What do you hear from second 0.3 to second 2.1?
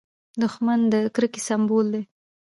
دښمن د کرکې سمبول دی